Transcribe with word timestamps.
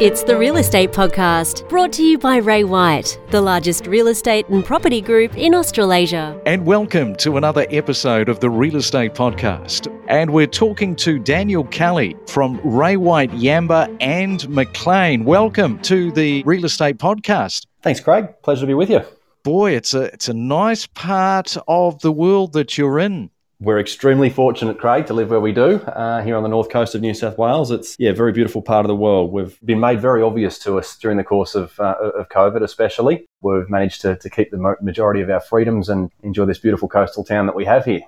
It's 0.00 0.22
the 0.22 0.38
Real 0.38 0.58
Estate 0.58 0.92
Podcast, 0.92 1.68
brought 1.68 1.92
to 1.94 2.04
you 2.04 2.18
by 2.18 2.36
Ray 2.36 2.62
White, 2.62 3.18
the 3.30 3.40
largest 3.40 3.88
real 3.88 4.06
estate 4.06 4.48
and 4.48 4.64
property 4.64 5.00
group 5.00 5.36
in 5.36 5.56
Australasia. 5.56 6.40
And 6.46 6.64
welcome 6.64 7.16
to 7.16 7.36
another 7.36 7.66
episode 7.70 8.28
of 8.28 8.38
the 8.38 8.48
Real 8.48 8.76
Estate 8.76 9.14
Podcast. 9.14 9.92
And 10.06 10.32
we're 10.32 10.46
talking 10.46 10.94
to 10.94 11.18
Daniel 11.18 11.64
Kelly 11.64 12.14
from 12.28 12.60
Ray 12.62 12.96
White, 12.96 13.32
Yamba, 13.32 13.96
and 14.00 14.48
Maclean. 14.48 15.24
Welcome 15.24 15.80
to 15.80 16.12
the 16.12 16.44
Real 16.44 16.64
Estate 16.64 16.98
Podcast. 16.98 17.66
Thanks, 17.82 17.98
Craig. 17.98 18.28
Pleasure 18.44 18.60
to 18.60 18.66
be 18.68 18.74
with 18.74 18.90
you. 18.90 19.00
Boy, 19.42 19.72
it's 19.72 19.94
a 19.94 20.02
it's 20.02 20.28
a 20.28 20.34
nice 20.34 20.86
part 20.86 21.56
of 21.66 22.00
the 22.02 22.12
world 22.12 22.52
that 22.52 22.78
you're 22.78 23.00
in. 23.00 23.30
We're 23.60 23.80
extremely 23.80 24.30
fortunate, 24.30 24.78
Craig, 24.78 25.06
to 25.06 25.14
live 25.14 25.30
where 25.30 25.40
we 25.40 25.50
do 25.50 25.80
uh, 25.80 26.22
here 26.22 26.36
on 26.36 26.44
the 26.44 26.48
north 26.48 26.70
coast 26.70 26.94
of 26.94 27.00
New 27.00 27.12
South 27.12 27.36
Wales. 27.38 27.72
It's 27.72 27.96
yeah, 27.98 28.10
a 28.10 28.14
very 28.14 28.30
beautiful 28.30 28.62
part 28.62 28.84
of 28.84 28.88
the 28.88 28.94
world. 28.94 29.32
We've 29.32 29.58
been 29.64 29.80
made 29.80 30.00
very 30.00 30.22
obvious 30.22 30.60
to 30.60 30.78
us 30.78 30.96
during 30.96 31.16
the 31.16 31.24
course 31.24 31.56
of, 31.56 31.78
uh, 31.80 31.96
of 31.98 32.28
COVID, 32.28 32.62
especially. 32.62 33.26
We've 33.40 33.68
managed 33.68 34.00
to, 34.02 34.16
to 34.16 34.30
keep 34.30 34.52
the 34.52 34.76
majority 34.80 35.22
of 35.22 35.30
our 35.30 35.40
freedoms 35.40 35.88
and 35.88 36.12
enjoy 36.22 36.44
this 36.44 36.60
beautiful 36.60 36.88
coastal 36.88 37.24
town 37.24 37.46
that 37.46 37.56
we 37.56 37.64
have 37.64 37.84
here. 37.84 38.02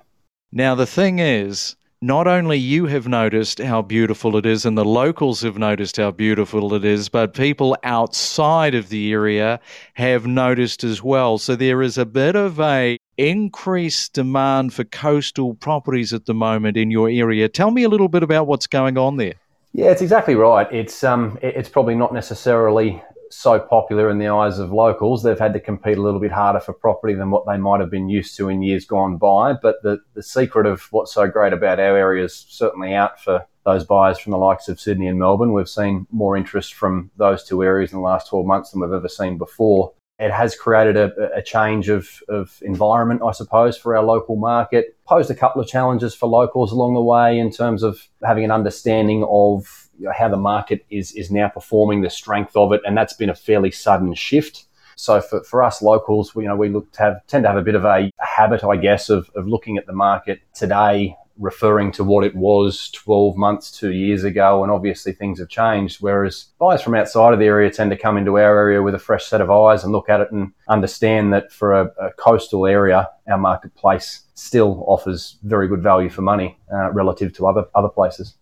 Now, 0.53 0.73
the 0.73 0.85
thing 0.85 1.19
is, 1.19 1.75
not 2.01 2.27
only 2.27 2.57
you 2.57 2.85
have 2.85 3.09
noticed 3.09 3.59
how 3.59 3.81
beautiful 3.81 4.37
it 4.37 4.45
is 4.45 4.65
and 4.65 4.77
the 4.77 4.85
locals 4.85 5.41
have 5.41 5.57
noticed 5.57 5.97
how 5.97 6.11
beautiful 6.11 6.73
it 6.73 6.85
is, 6.85 7.09
but 7.09 7.33
people 7.33 7.75
outside 7.83 8.73
of 8.73 8.87
the 8.87 9.11
area 9.11 9.59
have 9.95 10.25
noticed 10.25 10.85
as 10.85 11.03
well. 11.03 11.37
So 11.37 11.57
there 11.57 11.81
is 11.81 11.97
a 11.97 12.05
bit 12.05 12.37
of 12.37 12.57
a 12.59 12.97
increased 13.29 14.13
demand 14.13 14.73
for 14.73 14.83
coastal 14.83 15.53
properties 15.53 16.13
at 16.13 16.25
the 16.25 16.33
moment 16.33 16.77
in 16.77 16.91
your 16.91 17.09
area. 17.09 17.47
Tell 17.47 17.71
me 17.71 17.83
a 17.83 17.89
little 17.89 18.09
bit 18.09 18.23
about 18.23 18.47
what's 18.47 18.67
going 18.67 18.97
on 18.97 19.17
there. 19.17 19.33
Yeah, 19.73 19.91
it's 19.91 20.01
exactly 20.01 20.35
right. 20.35 20.67
It's 20.71 21.03
um, 21.03 21.37
it's 21.41 21.69
probably 21.69 21.95
not 21.95 22.13
necessarily 22.13 23.01
so 23.33 23.59
popular 23.59 24.09
in 24.09 24.17
the 24.17 24.27
eyes 24.27 24.59
of 24.59 24.71
locals, 24.71 25.23
they've 25.23 25.39
had 25.39 25.53
to 25.53 25.59
compete 25.59 25.97
a 25.97 26.01
little 26.01 26.19
bit 26.19 26.31
harder 26.31 26.59
for 26.59 26.73
property 26.73 27.13
than 27.13 27.31
what 27.31 27.45
they 27.47 27.57
might 27.57 27.79
have 27.79 27.89
been 27.89 28.09
used 28.09 28.35
to 28.37 28.49
in 28.49 28.61
years 28.61 28.85
gone 28.85 29.17
by. 29.17 29.53
But 29.53 29.81
the, 29.83 29.99
the 30.13 30.23
secret 30.23 30.65
of 30.65 30.81
what's 30.91 31.13
so 31.13 31.27
great 31.27 31.53
about 31.53 31.79
our 31.79 31.97
area 31.97 32.25
is 32.25 32.45
certainly 32.49 32.93
out 32.93 33.21
for 33.21 33.45
those 33.65 33.83
buyers 33.83 34.19
from 34.19 34.31
the 34.31 34.37
likes 34.37 34.67
of 34.69 34.79
Sydney 34.79 35.07
and 35.07 35.19
Melbourne. 35.19 35.53
We've 35.53 35.69
seen 35.69 36.07
more 36.11 36.35
interest 36.35 36.73
from 36.73 37.11
those 37.17 37.43
two 37.43 37.63
areas 37.63 37.91
in 37.91 37.99
the 37.99 38.03
last 38.03 38.29
12 38.29 38.45
months 38.45 38.71
than 38.71 38.81
we've 38.81 38.91
ever 38.91 39.09
seen 39.09 39.37
before. 39.37 39.93
It 40.21 40.31
has 40.31 40.55
created 40.55 40.97
a, 40.97 41.11
a 41.35 41.41
change 41.41 41.89
of, 41.89 42.21
of 42.29 42.59
environment, 42.61 43.23
I 43.25 43.31
suppose, 43.31 43.75
for 43.75 43.97
our 43.97 44.03
local 44.03 44.35
market. 44.35 44.95
Posed 45.07 45.31
a 45.31 45.35
couple 45.35 45.59
of 45.59 45.67
challenges 45.67 46.13
for 46.13 46.29
locals 46.29 46.71
along 46.71 46.93
the 46.93 47.01
way 47.01 47.39
in 47.39 47.51
terms 47.51 47.81
of 47.81 48.07
having 48.23 48.43
an 48.43 48.51
understanding 48.51 49.25
of 49.27 49.89
you 49.97 50.05
know, 50.05 50.13
how 50.15 50.29
the 50.29 50.37
market 50.37 50.85
is 50.91 51.11
is 51.13 51.31
now 51.31 51.49
performing, 51.49 52.01
the 52.01 52.09
strength 52.11 52.55
of 52.55 52.71
it, 52.71 52.81
and 52.85 52.95
that's 52.95 53.13
been 53.13 53.31
a 53.31 53.35
fairly 53.35 53.71
sudden 53.71 54.13
shift. 54.13 54.65
So 54.95 55.21
for, 55.21 55.43
for 55.43 55.63
us 55.63 55.81
locals, 55.81 56.35
we, 56.35 56.43
you 56.43 56.49
know, 56.49 56.55
we 56.55 56.69
look 56.69 56.91
to 56.93 56.99
have 57.01 57.25
tend 57.25 57.43
to 57.45 57.49
have 57.49 57.57
a 57.57 57.63
bit 57.63 57.73
of 57.73 57.83
a, 57.83 58.11
a 58.21 58.25
habit, 58.25 58.63
I 58.63 58.77
guess, 58.77 59.09
of, 59.09 59.31
of 59.33 59.47
looking 59.47 59.79
at 59.79 59.87
the 59.87 59.93
market 59.93 60.41
today, 60.53 61.17
referring 61.37 61.91
to 61.93 62.03
what 62.03 62.23
it 62.23 62.35
was 62.35 62.89
12 62.91 63.35
months, 63.35 63.71
two 63.71 63.91
years 63.91 64.23
ago, 64.23 64.63
and 64.63 64.71
obviously 64.71 65.11
things 65.11 65.39
have 65.39 65.49
changed. 65.49 65.97
Whereas 66.01 66.45
buyers 66.59 66.81
from 66.81 66.95
outside 66.95 67.33
of 67.33 67.39
the 67.39 67.45
area 67.45 67.69
tend 67.71 67.91
to 67.91 67.97
come 67.97 68.17
into 68.17 68.37
our 68.37 68.57
area 68.57 68.81
with 68.81 68.95
a 68.95 68.99
fresh 68.99 69.25
set 69.25 69.41
of 69.41 69.49
eyes 69.49 69.83
and 69.83 69.91
look 69.91 70.09
at 70.09 70.21
it 70.21 70.31
and 70.31 70.51
understand 70.67 71.33
that 71.33 71.51
for 71.51 71.73
a, 71.73 71.85
a 71.99 72.11
coastal 72.13 72.65
area, 72.65 73.09
our 73.29 73.37
marketplace 73.37 74.23
still 74.35 74.83
offers 74.87 75.37
very 75.43 75.67
good 75.67 75.83
value 75.83 76.09
for 76.09 76.21
money 76.21 76.57
uh, 76.73 76.91
relative 76.91 77.33
to 77.33 77.47
other 77.47 77.65
other 77.75 77.89
places. 77.89 78.35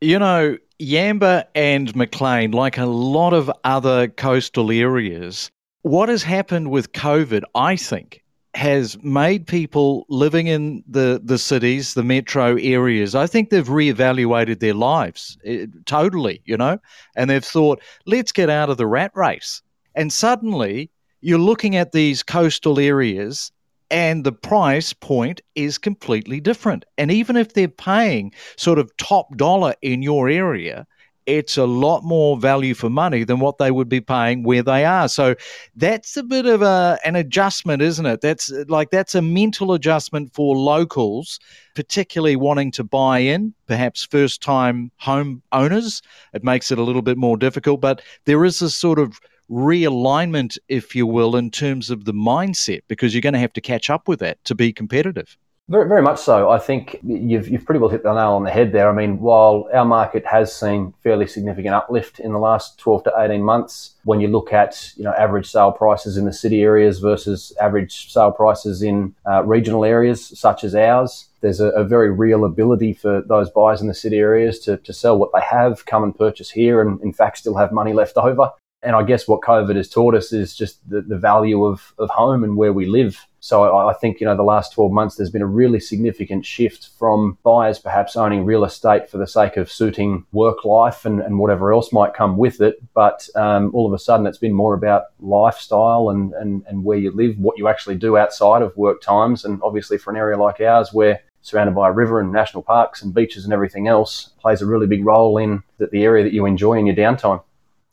You 0.00 0.18
know, 0.18 0.58
Yamba 0.78 1.44
and 1.54 1.94
Maclean, 1.96 2.50
like 2.50 2.76
a 2.76 2.84
lot 2.84 3.32
of 3.32 3.50
other 3.64 4.08
coastal 4.08 4.70
areas, 4.70 5.50
what 5.82 6.08
has 6.08 6.22
happened 6.22 6.70
with 6.70 6.92
COVID, 6.92 7.42
I 7.54 7.76
think, 7.76 8.22
has 8.56 8.96
made 9.02 9.46
people 9.46 10.06
living 10.08 10.46
in 10.46 10.82
the, 10.88 11.20
the 11.22 11.36
cities, 11.36 11.92
the 11.92 12.02
metro 12.02 12.56
areas, 12.56 13.14
I 13.14 13.26
think 13.26 13.50
they've 13.50 13.68
reevaluated 13.68 14.60
their 14.60 14.72
lives 14.72 15.36
it, 15.44 15.68
eh, 15.68 15.78
totally, 15.84 16.40
you 16.46 16.56
know, 16.56 16.78
and 17.16 17.28
they've 17.28 17.44
thought, 17.44 17.82
let's 18.06 18.32
get 18.32 18.48
out 18.48 18.70
of 18.70 18.78
the 18.78 18.86
rat 18.86 19.12
race. 19.14 19.60
And 19.94 20.10
suddenly 20.10 20.90
you're 21.20 21.38
looking 21.38 21.76
at 21.76 21.92
these 21.92 22.22
coastal 22.22 22.80
areas 22.80 23.52
and 23.90 24.24
the 24.24 24.32
price 24.32 24.94
point 24.94 25.42
is 25.54 25.76
completely 25.76 26.40
different. 26.40 26.86
And 26.96 27.10
even 27.10 27.36
if 27.36 27.52
they're 27.52 27.68
paying 27.68 28.32
sort 28.56 28.78
of 28.78 28.96
top 28.96 29.36
dollar 29.36 29.74
in 29.82 30.02
your 30.02 30.30
area, 30.30 30.86
it's 31.26 31.56
a 31.56 31.66
lot 31.66 32.04
more 32.04 32.36
value 32.36 32.74
for 32.74 32.88
money 32.88 33.24
than 33.24 33.40
what 33.40 33.58
they 33.58 33.70
would 33.70 33.88
be 33.88 34.00
paying 34.00 34.44
where 34.44 34.62
they 34.62 34.84
are. 34.84 35.08
So 35.08 35.34
that's 35.74 36.16
a 36.16 36.22
bit 36.22 36.46
of 36.46 36.62
a, 36.62 36.98
an 37.04 37.16
adjustment, 37.16 37.82
isn't 37.82 38.06
it? 38.06 38.20
That's 38.20 38.50
like 38.68 38.90
that's 38.90 39.14
a 39.14 39.22
mental 39.22 39.72
adjustment 39.72 40.32
for 40.32 40.56
locals, 40.56 41.38
particularly 41.74 42.36
wanting 42.36 42.70
to 42.72 42.84
buy 42.84 43.18
in, 43.18 43.54
perhaps 43.66 44.04
first 44.04 44.40
time 44.40 44.90
home 44.98 45.42
owners. 45.52 46.00
It 46.32 46.44
makes 46.44 46.70
it 46.70 46.78
a 46.78 46.82
little 46.82 47.02
bit 47.02 47.18
more 47.18 47.36
difficult, 47.36 47.80
but 47.80 48.02
there 48.24 48.44
is 48.44 48.62
a 48.62 48.70
sort 48.70 48.98
of 48.98 49.20
realignment, 49.50 50.58
if 50.68 50.94
you 50.94 51.06
will, 51.06 51.36
in 51.36 51.50
terms 51.50 51.90
of 51.90 52.04
the 52.04 52.12
mindset, 52.12 52.80
because 52.88 53.14
you're 53.14 53.20
going 53.20 53.32
to 53.32 53.38
have 53.38 53.52
to 53.52 53.60
catch 53.60 53.90
up 53.90 54.08
with 54.08 54.20
that 54.20 54.42
to 54.44 54.54
be 54.54 54.72
competitive. 54.72 55.36
Very, 55.68 55.88
very 55.88 56.02
much 56.02 56.20
so. 56.20 56.48
I 56.48 56.60
think 56.60 57.00
you've, 57.02 57.48
you've 57.48 57.64
pretty 57.64 57.80
well 57.80 57.90
hit 57.90 58.04
the 58.04 58.14
nail 58.14 58.34
on 58.34 58.44
the 58.44 58.52
head 58.52 58.70
there. 58.70 58.88
I 58.88 58.94
mean, 58.94 59.18
while 59.18 59.68
our 59.74 59.84
market 59.84 60.24
has 60.24 60.54
seen 60.54 60.94
fairly 61.02 61.26
significant 61.26 61.74
uplift 61.74 62.20
in 62.20 62.32
the 62.32 62.38
last 62.38 62.78
12 62.78 63.02
to 63.04 63.12
18 63.18 63.42
months, 63.42 63.96
when 64.04 64.20
you 64.20 64.28
look 64.28 64.52
at 64.52 64.92
you 64.96 65.02
know 65.02 65.12
average 65.14 65.50
sale 65.50 65.72
prices 65.72 66.16
in 66.16 66.24
the 66.24 66.32
city 66.32 66.62
areas 66.62 67.00
versus 67.00 67.52
average 67.60 68.12
sale 68.12 68.30
prices 68.30 68.80
in 68.80 69.12
uh, 69.28 69.42
regional 69.42 69.84
areas 69.84 70.38
such 70.38 70.62
as 70.62 70.76
ours, 70.76 71.26
there's 71.40 71.58
a, 71.58 71.70
a, 71.70 71.82
very 71.82 72.12
real 72.12 72.44
ability 72.44 72.92
for 72.92 73.20
those 73.22 73.50
buyers 73.50 73.80
in 73.80 73.88
the 73.88 73.94
city 73.94 74.18
areas 74.18 74.60
to, 74.60 74.76
to 74.76 74.92
sell 74.92 75.18
what 75.18 75.32
they 75.34 75.40
have, 75.40 75.84
come 75.84 76.04
and 76.04 76.16
purchase 76.16 76.50
here, 76.50 76.80
and 76.80 77.00
in 77.02 77.12
fact 77.12 77.38
still 77.38 77.56
have 77.56 77.72
money 77.72 77.92
left 77.92 78.16
over 78.16 78.52
and 78.82 78.94
I 78.94 79.02
guess 79.02 79.26
what 79.26 79.40
COVID 79.40 79.74
has 79.76 79.88
taught 79.88 80.14
us 80.14 80.32
is 80.32 80.54
just 80.54 80.88
the, 80.88 81.00
the 81.00 81.16
value 81.16 81.64
of, 81.64 81.94
of 81.98 82.10
home 82.10 82.44
and 82.44 82.56
where 82.56 82.72
we 82.72 82.86
live. 82.86 83.26
So 83.40 83.64
I, 83.64 83.90
I 83.90 83.94
think, 83.94 84.20
you 84.20 84.26
know, 84.26 84.36
the 84.36 84.42
last 84.42 84.74
12 84.74 84.92
months, 84.92 85.16
there's 85.16 85.30
been 85.30 85.42
a 85.42 85.46
really 85.46 85.80
significant 85.80 86.44
shift 86.44 86.90
from 86.98 87.38
buyers 87.42 87.78
perhaps 87.78 88.16
owning 88.16 88.44
real 88.44 88.64
estate 88.64 89.08
for 89.08 89.18
the 89.18 89.26
sake 89.26 89.56
of 89.56 89.72
suiting 89.72 90.24
work 90.32 90.64
life 90.64 91.04
and, 91.04 91.20
and 91.20 91.38
whatever 91.38 91.72
else 91.72 91.92
might 91.92 92.14
come 92.14 92.36
with 92.36 92.60
it. 92.60 92.76
But 92.94 93.28
um, 93.34 93.70
all 93.74 93.86
of 93.86 93.92
a 93.92 93.98
sudden, 93.98 94.26
it's 94.26 94.38
been 94.38 94.52
more 94.52 94.74
about 94.74 95.04
lifestyle 95.20 96.10
and, 96.10 96.32
and, 96.34 96.64
and 96.68 96.84
where 96.84 96.98
you 96.98 97.12
live, 97.12 97.38
what 97.38 97.58
you 97.58 97.68
actually 97.68 97.96
do 97.96 98.16
outside 98.16 98.62
of 98.62 98.76
work 98.76 99.00
times. 99.00 99.44
And 99.44 99.60
obviously, 99.62 99.96
for 99.96 100.10
an 100.10 100.16
area 100.16 100.36
like 100.36 100.60
ours 100.60 100.92
where 100.92 101.22
surrounded 101.40 101.74
by 101.74 101.88
a 101.88 101.92
river 101.92 102.20
and 102.20 102.32
national 102.32 102.62
parks 102.62 103.02
and 103.02 103.14
beaches 103.14 103.44
and 103.44 103.52
everything 103.52 103.88
else 103.88 104.30
plays 104.40 104.60
a 104.60 104.66
really 104.66 104.86
big 104.86 105.04
role 105.04 105.38
in 105.38 105.62
the, 105.78 105.86
the 105.86 106.02
area 106.02 106.24
that 106.24 106.32
you 106.32 106.44
enjoy 106.44 106.74
in 106.74 106.86
your 106.86 106.96
downtime. 106.96 107.40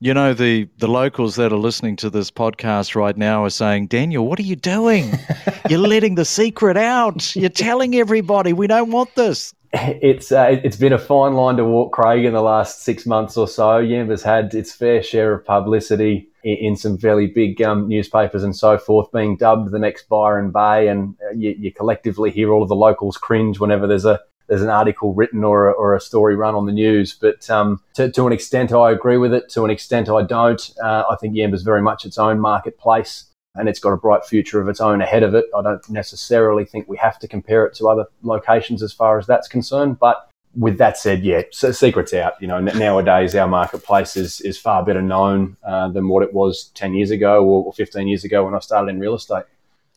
You 0.04 0.14
know, 0.14 0.34
the, 0.34 0.68
the 0.80 0.90
locals 0.90 1.38
that 1.38 1.54
are 1.54 1.58
listening 1.58 1.96
to 1.96 2.10
this 2.10 2.30
podcast 2.30 2.94
right 2.94 3.16
now 3.16 3.46
are 3.46 3.50
saying, 3.50 3.88
Daniel, 3.88 4.28
what 4.28 4.38
are 4.38 4.44
you 4.44 4.58
doing? 4.58 5.18
You're 5.70 5.80
letting 5.80 6.16
the 6.16 6.26
secret 6.26 6.76
out. 6.76 7.34
You're 7.38 7.50
telling 7.50 7.96
everybody 7.96 8.52
we 8.52 8.68
don't 8.68 8.92
want 8.92 9.16
this. 9.16 9.54
It's 9.72 10.30
uh, 10.34 10.60
it's 10.62 10.76
been 10.76 10.92
a 10.92 11.00
fine 11.00 11.36
line 11.36 11.56
to 11.56 11.64
walk, 11.64 11.94
Craig, 11.94 12.26
in 12.26 12.34
the 12.34 12.42
last 12.42 12.82
six 12.82 13.06
months 13.06 13.38
or 13.38 13.48
so. 13.48 13.82
Yamba's 13.82 14.22
had 14.22 14.54
its 14.54 14.74
fair 14.74 15.02
share 15.02 15.34
of 15.34 15.46
publicity 15.46 16.28
in, 16.44 16.58
in 16.58 16.76
some 16.76 16.98
fairly 16.98 17.28
big 17.28 17.62
um, 17.62 17.88
newspapers 17.88 18.44
and 18.44 18.58
so 18.58 18.78
forth, 18.78 19.10
being 19.14 19.38
dubbed 19.38 19.72
the 19.72 19.80
next 19.80 20.10
Byron 20.10 20.52
Bay, 20.52 20.90
and 20.90 21.16
uh, 21.26 21.34
you, 21.34 21.56
you 21.58 21.72
collectively 21.72 22.30
hear 22.30 22.52
all 22.52 22.62
of 22.62 22.68
the 22.68 22.76
locals 22.76 23.16
cringe 23.16 23.58
whenever 23.58 23.88
there's 23.88 24.04
a 24.04 24.20
there's 24.48 24.62
an 24.62 24.70
article 24.70 25.14
written 25.14 25.44
or 25.44 25.70
a, 25.70 25.72
or 25.72 25.96
a 25.96 26.02
story 26.02 26.36
run 26.36 26.56
on 26.56 26.66
the 26.66 26.72
news. 26.72 27.14
But 27.14 27.50
um, 27.50 27.82
to, 27.96 28.12
to, 28.12 28.28
an 28.28 28.34
extent, 28.34 28.72
I 28.72 28.92
agree 28.92 29.18
with 29.18 29.34
it. 29.34 29.50
To 29.50 29.64
an 29.66 29.72
extent, 29.72 30.10
I 30.10 30.24
don't. 30.24 30.72
Uh, 30.84 31.04
I 31.10 31.16
think 31.16 31.36
Yamba 31.36 31.54
is 31.54 31.64
very 31.64 31.82
much 31.82 32.06
its 32.06 32.18
own 32.18 32.40
marketplace 32.40 33.26
and 33.56 33.70
it's 33.70 33.80
got 33.80 33.94
a 33.94 33.98
bright 33.98 34.26
future 34.26 34.60
of 34.60 34.68
its 34.68 34.82
own 34.82 35.02
ahead 35.02 35.24
of 35.24 35.36
it. 35.36 35.46
I 35.56 35.62
don't 35.62 35.88
necessarily 35.90 36.66
think 36.66 36.88
we 36.88 36.98
have 36.98 37.20
to 37.20 37.28
compare 37.28 37.66
it 37.66 37.76
to 37.76 37.88
other 37.88 38.06
locations 38.24 38.82
as 38.82 38.94
far 38.94 39.20
as 39.20 39.28
that's 39.28 39.48
concerned. 39.48 40.00
But 40.00 40.28
with 40.56 40.78
that 40.78 40.98
said, 40.98 41.24
yeah, 41.24 41.44
so 41.52 41.72
secret's 41.72 42.14
out. 42.14 42.34
You 42.42 42.48
know, 42.48 42.60
nowadays 42.60 43.36
our 43.36 43.48
marketplace 43.48 44.18
is, 44.18 44.42
is 44.42 44.58
far 44.58 44.84
better 44.84 45.02
known 45.02 45.58
uh, 45.64 45.90
than 45.90 46.08
what 46.08 46.24
it 46.24 46.34
was 46.34 46.72
10 46.76 46.94
years 46.96 47.12
ago 47.12 47.44
or 47.46 47.74
15 47.74 48.08
years 48.08 48.24
ago 48.24 48.46
when 48.46 48.56
I 48.56 48.60
started 48.60 48.90
in 48.90 49.00
real 49.00 49.16
estate. 49.16 49.44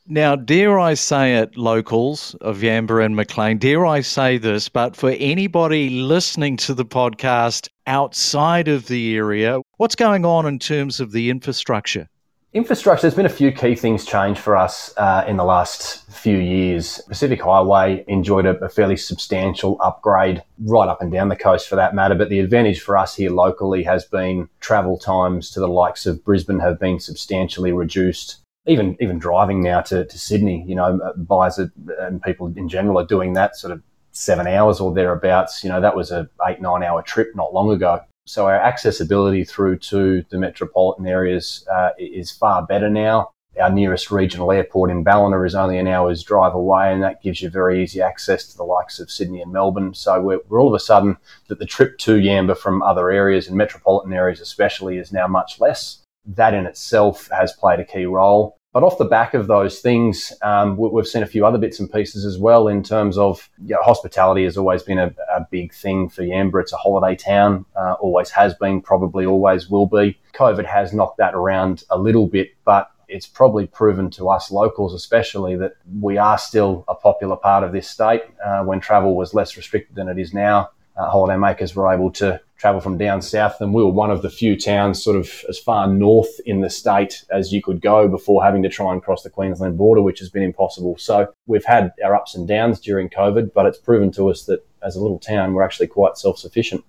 Now, 0.08 0.36
dare 0.36 0.78
I 0.78 0.94
say 0.94 1.34
it, 1.34 1.56
locals 1.56 2.36
of 2.40 2.58
Yamba 2.58 3.04
and 3.04 3.16
Maclean, 3.16 3.58
dare 3.58 3.84
I 3.84 4.02
say 4.02 4.38
this, 4.38 4.68
but 4.68 4.94
for 4.94 5.10
anybody 5.10 5.90
listening 5.90 6.56
to 6.58 6.74
the 6.74 6.84
podcast 6.84 7.68
outside 7.88 8.68
of 8.68 8.86
the 8.86 9.16
area, 9.16 9.60
what's 9.78 9.96
going 9.96 10.24
on 10.24 10.46
in 10.46 10.60
terms 10.60 11.00
of 11.00 11.10
the 11.10 11.28
infrastructure? 11.28 12.08
Infrastructure, 12.52 13.02
there's 13.02 13.16
been 13.16 13.26
a 13.26 13.28
few 13.28 13.50
key 13.50 13.74
things 13.74 14.06
change 14.06 14.38
for 14.38 14.56
us 14.56 14.94
uh, 14.96 15.24
in 15.26 15.38
the 15.38 15.44
last 15.44 16.08
few 16.08 16.38
years. 16.38 17.00
Pacific 17.08 17.42
Highway 17.42 18.04
enjoyed 18.06 18.46
a, 18.46 18.56
a, 18.64 18.68
fairly 18.68 18.96
substantial 18.96 19.76
upgrade 19.82 20.40
right 20.64 20.88
up 20.88 21.02
and 21.02 21.10
down 21.10 21.30
the 21.30 21.36
coast 21.36 21.68
for 21.68 21.74
that 21.74 21.96
matter. 21.96 22.14
But 22.14 22.28
the 22.28 22.38
advantage 22.38 22.80
for 22.80 22.96
us 22.96 23.16
here 23.16 23.30
locally 23.30 23.82
has 23.82 24.04
been 24.04 24.48
travel 24.60 24.98
times 24.98 25.50
to 25.50 25.60
the 25.60 25.68
likes 25.68 26.06
of 26.06 26.24
Brisbane 26.24 26.60
have 26.60 26.78
been 26.78 27.00
substantially 27.00 27.72
reduced. 27.72 28.36
Even 28.66 28.96
even 29.00 29.18
driving 29.18 29.62
now 29.62 29.80
to, 29.82 30.04
to 30.04 30.18
Sydney, 30.18 30.64
you 30.66 30.74
know, 30.74 31.00
buyers 31.16 31.58
are, 31.58 31.72
and 32.00 32.22
people 32.22 32.52
in 32.56 32.68
general 32.68 32.98
are 32.98 33.06
doing 33.06 33.34
that 33.34 33.56
sort 33.56 33.72
of 33.72 33.82
seven 34.12 34.46
hours 34.46 34.80
or 34.80 34.92
thereabouts. 34.92 35.62
You 35.62 35.70
know, 35.70 35.80
that 35.80 35.94
was 35.94 36.10
a 36.10 36.28
eight 36.46 36.60
nine 36.60 36.82
hour 36.82 37.02
trip 37.02 37.34
not 37.34 37.54
long 37.54 37.70
ago. 37.70 38.00
So 38.26 38.46
our 38.46 38.56
accessibility 38.56 39.44
through 39.44 39.78
to 39.78 40.24
the 40.30 40.38
metropolitan 40.38 41.06
areas 41.06 41.64
uh, 41.72 41.90
is 41.98 42.32
far 42.32 42.66
better 42.66 42.90
now. 42.90 43.30
Our 43.60 43.70
nearest 43.70 44.10
regional 44.10 44.52
airport 44.52 44.90
in 44.90 45.02
Ballina 45.02 45.40
is 45.42 45.54
only 45.54 45.78
an 45.78 45.86
hour's 45.86 46.22
drive 46.22 46.54
away, 46.54 46.92
and 46.92 47.02
that 47.02 47.22
gives 47.22 47.40
you 47.40 47.48
very 47.48 47.82
easy 47.82 48.02
access 48.02 48.48
to 48.48 48.56
the 48.56 48.64
likes 48.64 48.98
of 49.00 49.10
Sydney 49.10 49.40
and 49.40 49.52
Melbourne. 49.52 49.94
So 49.94 50.20
we're, 50.20 50.40
we're 50.48 50.60
all 50.60 50.68
of 50.68 50.74
a 50.74 50.80
sudden 50.80 51.16
that 51.48 51.58
the 51.58 51.64
trip 51.64 51.96
to 51.98 52.16
Yamba 52.16 52.58
from 52.58 52.82
other 52.82 53.10
areas 53.10 53.48
and 53.48 53.56
metropolitan 53.56 54.12
areas 54.12 54.40
especially 54.40 54.98
is 54.98 55.12
now 55.12 55.26
much 55.26 55.58
less. 55.58 56.02
That 56.26 56.54
in 56.54 56.66
itself 56.66 57.28
has 57.30 57.52
played 57.52 57.80
a 57.80 57.84
key 57.84 58.06
role. 58.06 58.56
But 58.76 58.82
off 58.82 58.98
the 58.98 59.06
back 59.06 59.32
of 59.32 59.46
those 59.46 59.78
things, 59.78 60.34
um, 60.42 60.76
we've 60.76 61.06
seen 61.06 61.22
a 61.22 61.26
few 61.26 61.46
other 61.46 61.56
bits 61.56 61.80
and 61.80 61.90
pieces 61.90 62.26
as 62.26 62.36
well 62.36 62.68
in 62.68 62.82
terms 62.82 63.16
of 63.16 63.48
you 63.64 63.74
know, 63.74 63.80
hospitality 63.80 64.44
has 64.44 64.58
always 64.58 64.82
been 64.82 64.98
a, 64.98 65.14
a, 65.34 65.46
big 65.50 65.72
thing 65.72 66.10
for 66.10 66.20
Yamba. 66.20 66.60
It's 66.60 66.74
a 66.74 66.76
holiday 66.76 67.16
town, 67.16 67.64
uh, 67.74 67.94
always 68.00 68.28
has 68.28 68.52
been, 68.52 68.82
probably 68.82 69.24
always 69.24 69.70
will 69.70 69.86
be. 69.86 70.20
COVID 70.34 70.66
has 70.66 70.92
knocked 70.92 71.16
that 71.16 71.34
around 71.34 71.84
a 71.88 71.98
little 71.98 72.26
bit, 72.26 72.50
but 72.66 72.90
it's 73.08 73.26
probably 73.26 73.66
proven 73.66 74.10
to 74.10 74.28
us 74.28 74.50
locals, 74.50 74.92
especially, 74.92 75.56
that 75.56 75.76
we 76.00 76.18
are 76.18 76.36
still 76.36 76.84
a 76.86 76.94
popular 76.94 77.36
part 77.36 77.64
of 77.64 77.72
this 77.72 77.88
state. 77.88 78.24
Uh, 78.44 78.62
when 78.62 78.80
travel 78.80 79.16
was 79.16 79.32
less 79.32 79.56
restricted 79.56 79.96
than 79.96 80.08
it 80.08 80.18
is 80.18 80.34
now, 80.34 80.68
uh, 80.98 81.10
holidaymakers 81.10 81.74
were 81.74 81.90
able 81.90 82.10
to 82.10 82.40
travel 82.56 82.80
from 82.80 82.98
down 82.98 83.22
south, 83.22 83.60
and 83.60 83.74
we 83.74 83.82
were 83.82 83.90
one 83.90 84.10
of 84.10 84.22
the 84.22 84.30
few 84.30 84.58
towns 84.58 85.02
sort 85.02 85.16
of 85.16 85.44
as 85.48 85.58
far 85.58 85.86
north 85.86 86.40
in 86.46 86.60
the 86.60 86.70
state 86.70 87.24
as 87.30 87.52
you 87.52 87.62
could 87.62 87.80
go 87.80 88.08
before 88.08 88.42
having 88.42 88.62
to 88.62 88.68
try 88.68 88.92
and 88.92 89.02
cross 89.02 89.22
the 89.22 89.30
Queensland 89.30 89.76
border, 89.76 90.02
which 90.02 90.18
has 90.18 90.30
been 90.30 90.42
impossible. 90.42 90.96
So 90.98 91.32
we've 91.46 91.64
had 91.64 91.92
our 92.04 92.14
ups 92.14 92.34
and 92.34 92.48
downs 92.48 92.80
during 92.80 93.08
COVID, 93.08 93.52
but 93.52 93.66
it's 93.66 93.78
proven 93.78 94.10
to 94.12 94.30
us 94.30 94.44
that 94.44 94.66
as 94.82 94.96
a 94.96 95.00
little 95.00 95.18
town, 95.18 95.52
we're 95.52 95.64
actually 95.64 95.88
quite 95.88 96.16
self 96.16 96.38
sufficient. 96.38 96.84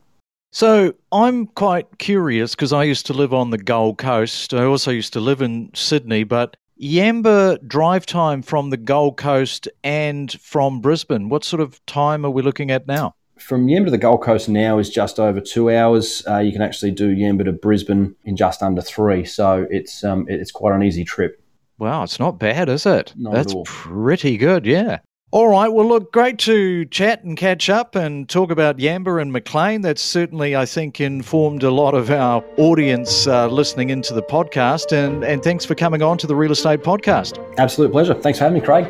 So 0.51 0.93
I'm 1.11 1.47
quite 1.47 1.97
curious 1.97 2.55
because 2.55 2.71
I 2.71 2.83
used 2.83 3.05
to 3.07 3.13
live 3.13 3.33
on 3.33 3.49
the 3.49 3.57
Gold 3.57 3.97
Coast. 3.97 4.53
I 4.53 4.63
also 4.63 4.91
used 4.91 5.13
to 5.13 5.19
live 5.19 5.41
in 5.41 5.71
Sydney, 5.73 6.23
but 6.23 6.55
Yamba 6.81 7.65
drive 7.67 8.05
time 8.05 8.41
from 8.41 8.69
the 8.69 8.77
Gold 8.77 9.17
Coast 9.17 9.67
and 9.83 10.31
from 10.41 10.79
Brisbane, 10.79 11.27
what 11.29 11.43
sort 11.43 11.59
of 11.59 11.83
time 11.85 12.25
are 12.25 12.29
we 12.29 12.41
looking 12.41 12.71
at 12.71 12.87
now? 12.87 13.15
From 13.39 13.67
Yamba 13.67 13.85
to 13.85 13.91
the 13.91 13.97
Gold 13.97 14.23
Coast 14.23 14.49
now 14.49 14.79
is 14.79 14.89
just 14.89 15.19
over 15.19 15.39
two 15.39 15.69
hours. 15.69 16.23
Uh, 16.27 16.39
you 16.39 16.51
can 16.51 16.61
actually 16.61 16.91
do 16.91 17.15
Yamba 17.15 17.45
to 17.45 17.51
Brisbane 17.51 18.15
in 18.25 18.35
just 18.35 18.61
under 18.61 18.81
three, 18.81 19.25
so 19.25 19.67
it's 19.69 20.03
um, 20.03 20.25
it's 20.27 20.51
quite 20.51 20.75
an 20.75 20.83
easy 20.83 21.03
trip. 21.03 21.41
Wow, 21.79 22.03
it's 22.03 22.19
not 22.19 22.39
bad, 22.39 22.69
is 22.69 22.85
it? 22.85 23.13
Not 23.15 23.33
That's 23.33 23.53
pretty 23.65 24.37
good, 24.37 24.65
yeah. 24.65 24.99
All 25.31 25.49
right, 25.49 25.67
well, 25.67 25.85
look, 25.85 26.13
great 26.13 26.39
to 26.39 26.85
chat 26.85 27.23
and 27.23 27.35
catch 27.35 27.69
up 27.69 27.95
and 27.95 28.29
talk 28.29 28.49
about 28.49 28.77
Yamba 28.77 29.21
and 29.21 29.33
Maclean. 29.33 29.81
That's 29.81 30.01
certainly, 30.01 30.55
I 30.55 30.65
think, 30.65 31.01
informed 31.01 31.63
a 31.63 31.69
lot 31.69 31.95
of 31.95 32.09
our 32.09 32.43
audience 32.57 33.27
uh, 33.27 33.47
listening 33.47 33.89
into 33.89 34.13
the 34.13 34.23
podcast. 34.23 34.93
And, 34.93 35.25
and 35.25 35.43
thanks 35.43 35.65
for 35.65 35.75
coming 35.75 36.01
on 36.01 36.17
to 36.19 36.27
the 36.27 36.35
Real 36.35 36.53
Estate 36.53 36.81
Podcast. 36.81 37.43
Absolute 37.57 37.91
pleasure. 37.91 38.13
Thanks 38.13 38.39
for 38.39 38.45
having 38.45 38.59
me, 38.59 38.65
Craig. 38.65 38.89